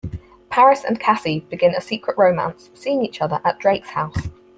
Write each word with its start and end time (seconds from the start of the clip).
Parris 0.49 0.83
and 0.83 0.99
Cassie 0.99 1.41
begin 1.41 1.75
a 1.75 1.79
secret 1.79 2.17
romance, 2.17 2.71
seeing 2.73 3.05
each 3.05 3.21
other 3.21 3.39
at 3.45 3.59
Drake's 3.59 3.91
house. 3.91 4.29